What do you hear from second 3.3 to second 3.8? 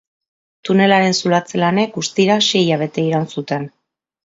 zuten.